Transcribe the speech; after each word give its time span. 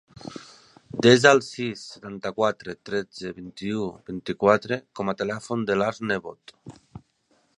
Desa 1.05 1.33
el 1.37 1.41
sis, 1.47 1.83
setanta-quatre, 1.97 2.75
tretze, 2.89 3.33
vint-i-u, 3.41 3.85
vint-i-quatre 4.13 4.81
com 5.01 5.13
a 5.13 5.17
telèfon 5.23 5.69
de 5.71 5.79
l'Arç 5.83 6.03
Nebot. 6.13 6.57